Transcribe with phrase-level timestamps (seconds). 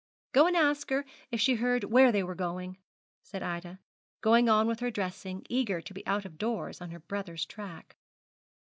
[0.31, 2.79] 'Go and ask her if she heard where they were going,'
[3.21, 3.77] said Ida,
[4.21, 7.95] going on with her dressing, eager to be out of doors on her brother's track.